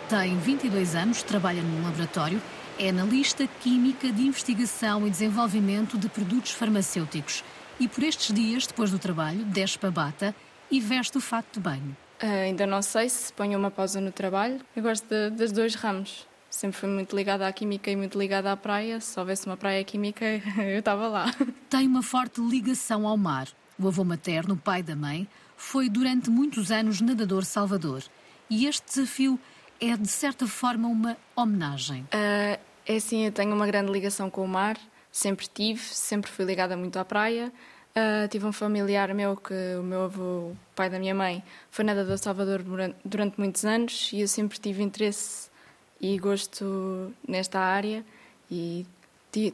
[0.09, 2.39] Tem 22 anos, trabalha num laboratório,
[2.77, 7.43] é analista química de investigação e desenvolvimento de produtos farmacêuticos.
[7.79, 10.35] E por estes dias, depois do trabalho, desce a bata
[10.69, 11.97] e veste o fato de banho.
[12.21, 14.61] Uh, ainda não sei se ponho uma pausa no trabalho.
[14.75, 16.27] Eu gosto de, dos dois ramos.
[16.51, 19.01] Sempre fui muito ligada à química e muito ligada à praia.
[19.01, 20.23] Se houvesse uma praia química,
[20.61, 21.33] eu estava lá.
[21.67, 23.47] Tem uma forte ligação ao mar.
[23.79, 28.03] O avô materno, o pai da mãe, foi durante muitos anos nadador salvador.
[28.47, 29.39] E este desafio
[29.79, 32.01] é, de certa forma, uma homenagem.
[32.03, 34.77] Uh, é assim, eu tenho uma grande ligação com o mar.
[35.11, 37.51] Sempre tive, sempre fui ligada muito à praia.
[37.95, 41.85] Uh, tive um familiar meu que o meu avô, o pai da minha mãe, foi
[41.85, 42.61] nadador Salvador
[43.05, 45.49] durante muitos anos e eu sempre tive interesse
[46.01, 48.05] e gosto nesta área
[48.51, 48.85] e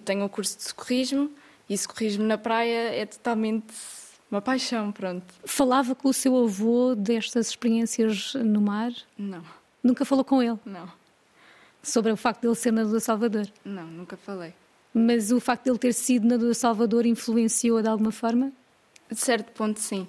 [0.04, 1.30] tenho o um curso de socorrismo
[1.70, 3.74] e socorrismo na praia é totalmente
[4.32, 5.34] uma paixão, pronto.
[5.46, 8.92] Falava com o seu avô destas experiências no mar?
[9.18, 9.44] Não.
[9.84, 10.58] Nunca falou com ele?
[10.66, 10.90] Não.
[11.82, 13.48] Sobre o facto de ele ser nadador Salvador?
[13.66, 14.54] Não, nunca falei.
[14.94, 18.52] Mas o facto de ele ter sido nadador Salvador influenciou de alguma forma?
[19.10, 20.08] De certo ponto, sim.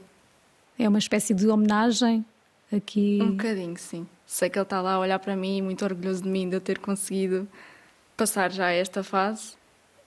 [0.78, 2.24] É uma espécie de homenagem
[2.72, 3.18] aqui?
[3.22, 4.06] Um bocadinho, sim.
[4.26, 6.60] Sei que ele está lá a olhar para mim, muito orgulhoso de mim, de eu
[6.60, 7.48] ter conseguido
[8.16, 9.54] passar já esta fase.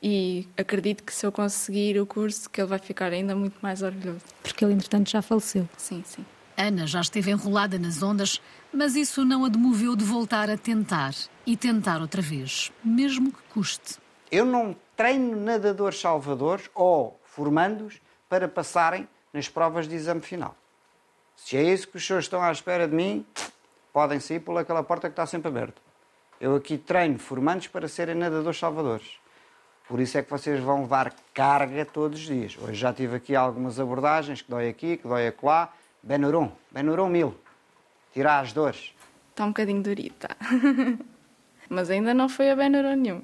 [0.02, 3.82] E acredito que se eu conseguir o curso, que ele vai ficar ainda muito mais
[3.82, 4.22] orgulhoso.
[4.44, 5.68] Porque ele, entretanto, já faleceu.
[5.78, 6.26] Sim, sim.
[6.58, 8.42] Ana já esteve enrolada nas ondas,
[8.72, 11.14] mas isso não a demoveu de voltar a tentar.
[11.46, 13.98] E tentar outra vez, mesmo que custe.
[14.32, 20.56] Eu não treino nadadores salvadores ou formandos para passarem nas provas de exame final.
[21.36, 23.26] Se é isso que os senhores estão à espera de mim,
[23.92, 25.82] podem sair por aquela porta que está sempre aberta.
[26.40, 29.20] Eu aqui treino formandos para serem nadadores salvadores.
[29.88, 32.58] Por isso é que vocês vão levar carga todos os dias.
[32.60, 35.72] Hoje já tive aqui algumas abordagens, que dói aqui, que dói acolá.
[36.06, 37.36] Benurum, Benurum mil.
[38.14, 38.94] Tirar as dores.
[39.32, 40.38] Está um bocadinho durita.
[41.68, 43.24] Mas ainda não foi a Benurum nenhum.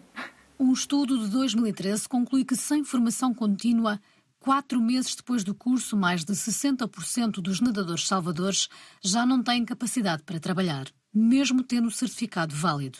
[0.59, 4.01] Um estudo de 2013 conclui que, sem formação contínua,
[4.39, 8.67] quatro meses depois do curso, mais de 60% dos nadadores salvadores
[8.99, 12.97] já não têm capacidade para trabalhar, mesmo tendo o certificado válido.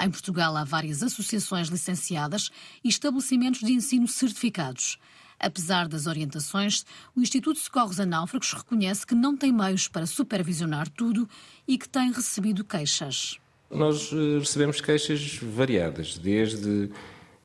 [0.00, 2.50] Em Portugal há várias associações licenciadas
[2.84, 4.96] e estabelecimentos de ensino certificados.
[5.38, 10.06] Apesar das orientações, o Instituto de Socorros a Náufragos reconhece que não tem meios para
[10.06, 11.28] supervisionar tudo
[11.66, 13.38] e que tem recebido queixas.
[13.70, 16.90] Nós eh, recebemos queixas variadas, desde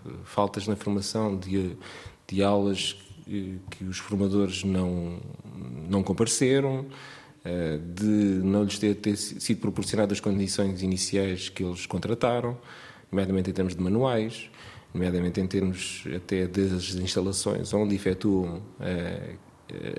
[0.06, 1.76] eh, faltas na formação de,
[2.28, 2.96] de aulas
[3.70, 5.20] que os formadores não,
[5.88, 6.88] não compareceram,
[7.46, 8.06] eh, de
[8.44, 12.58] não lhes ter, ter sido proporcionadas as condições iniciais que eles contrataram,
[13.12, 14.50] nomeadamente em termos de manuais,
[14.94, 18.62] nomeadamente em termos até das instalações onde efetuam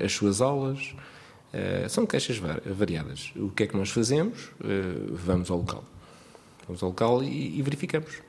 [0.04, 0.94] as suas aulas.
[1.88, 3.32] São queixas variadas.
[3.36, 4.50] O que é que nós fazemos?
[5.10, 5.84] Vamos ao local.
[6.66, 8.22] Vamos ao local e, e verificamos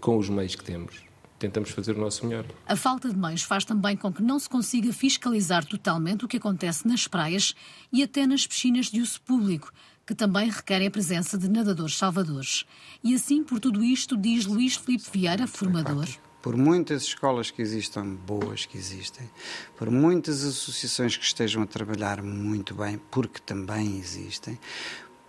[0.00, 2.44] com os meios que temos tentamos fazer o nosso melhor.
[2.66, 6.36] A falta de meios faz também com que não se consiga fiscalizar totalmente o que
[6.36, 7.54] acontece nas praias
[7.92, 9.72] e até nas piscinas de uso público,
[10.06, 12.64] que também requerem a presença de nadadores salvadores.
[13.02, 16.06] E assim, por tudo isto, diz Luís Filipe Vieira, formador.
[16.40, 19.30] Por muitas escolas que existam, boas que existem,
[19.76, 24.58] por muitas associações que estejam a trabalhar muito bem, porque também existem,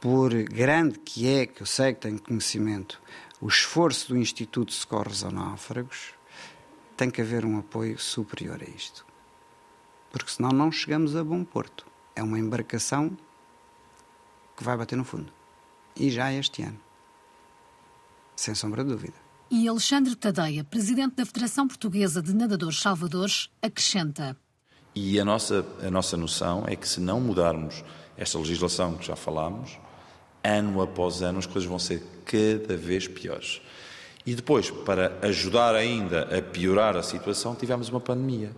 [0.01, 2.99] por grande que é, que eu sei que tenho conhecimento,
[3.39, 6.13] o esforço do Instituto de Socorros a Náufragos,
[6.97, 9.05] tem que haver um apoio superior a isto.
[10.11, 11.85] Porque senão não chegamos a bom porto.
[12.15, 13.17] É uma embarcação
[14.55, 15.31] que vai bater no fundo.
[15.95, 16.79] E já este ano.
[18.35, 19.13] Sem sombra de dúvida.
[19.49, 24.35] E Alexandre Tadeia, presidente da Federação Portuguesa de Nadadores Salvadores, acrescenta.
[24.95, 27.83] E a nossa, a nossa noção é que se não mudarmos
[28.17, 29.77] esta legislação que já falámos,
[30.43, 33.61] ano após ano, as coisas vão ser cada vez piores.
[34.25, 38.51] E depois, para ajudar ainda a piorar a situação, tivemos uma pandemia.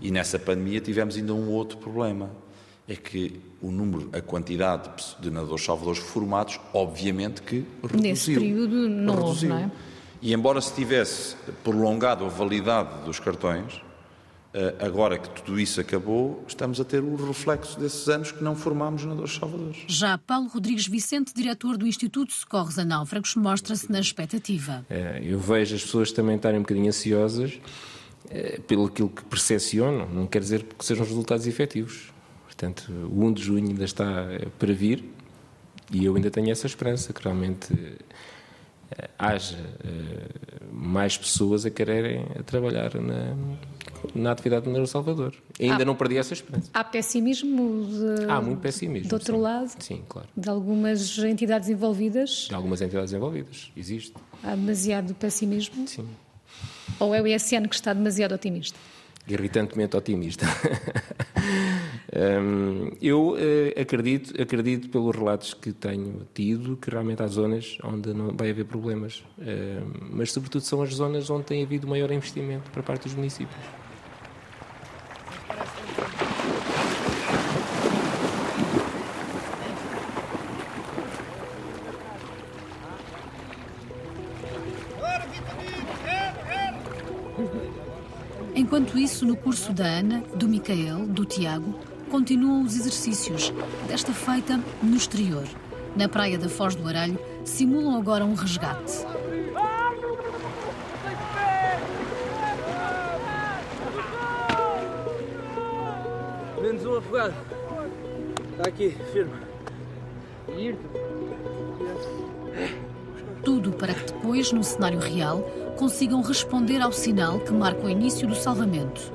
[0.00, 2.30] E nessa pandemia tivemos ainda um outro problema.
[2.90, 8.00] É que o número, a quantidade de nadadores salvadores formados, obviamente que reduziu.
[8.02, 9.48] Nesse período não houve, reduziu.
[9.50, 9.70] não é?
[10.20, 13.80] E embora se tivesse prolongado a validade dos cartões,
[14.52, 18.56] eh, agora que tudo isso acabou, estamos a ter o reflexo desses anos que não
[18.56, 19.78] formámos nadadores salvadores.
[19.86, 24.84] Já Paulo Rodrigues Vicente, diretor do Instituto Socorros a Náufragos, mostra-se na expectativa.
[24.90, 27.60] Eh, Eu vejo as pessoas também estarem um bocadinho ansiosas
[28.30, 32.12] eh, pelo aquilo que percepcionam, não quer dizer que sejam os resultados efetivos.
[32.60, 35.02] Portanto, o 1 de junho ainda está eh, para vir
[35.90, 37.72] e eu ainda tenho essa esperança que realmente
[38.90, 40.28] eh, haja eh,
[40.70, 43.34] mais pessoas a quererem trabalhar na,
[44.14, 45.34] na atividade do El Salvador.
[45.58, 45.86] Ainda Ah.
[45.86, 46.68] não perdi essa esperança.
[46.74, 49.08] Há pessimismo de, Há muito pessimismo.
[49.08, 49.40] do outro sim.
[49.42, 50.28] lado, Sim, claro.
[50.36, 52.46] de algumas entidades envolvidas.
[52.50, 53.72] De algumas entidades envolvidas.
[53.74, 54.12] Existe.
[54.44, 55.88] Há demasiado pessimismo.
[55.88, 56.06] Sim.
[56.98, 58.78] Ou é o ISN que está demasiado otimista?
[59.28, 60.44] irritantemente otimista.
[62.12, 68.12] Hum, eu eh, acredito, acredito pelos relatos que tenho tido que realmente há zonas onde
[68.12, 72.68] não vai haver problemas, Hum, mas sobretudo são as zonas onde tem havido maior investimento
[72.72, 73.80] para parte dos municípios.
[88.54, 91.74] Enquanto isso, no curso da Ana, do Micael, do Tiago,
[92.10, 93.52] continuam os exercícios,
[93.86, 95.44] desta feita no exterior.
[95.96, 99.06] Na praia da Foz do Aralho, simulam agora um resgate.
[106.60, 107.34] Menos um afogado.
[108.52, 109.50] Está aqui, firme.
[113.44, 115.40] Tudo para que depois, num cenário real,
[115.76, 119.12] consigam responder ao sinal que marca o início do salvamento.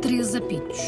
[0.00, 0.78] Três apitos.